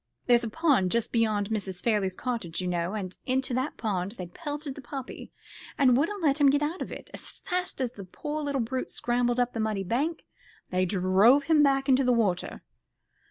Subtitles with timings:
[0.25, 1.79] There's a pond just beyond Mrs.
[1.79, 5.31] Farley's cottage, you know, and into that pond they'd pelted the puppy,
[5.77, 7.11] and wouldn't let him get out of it.
[7.13, 10.25] As fast as the poor little brute scrambled up the muddy bank
[10.71, 12.63] they drove him back into the water."